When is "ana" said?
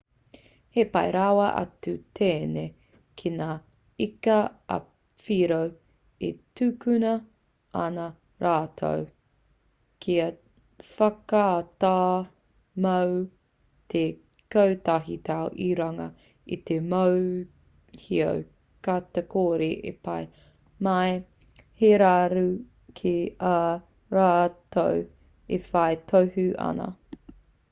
7.81-8.05, 26.73-26.91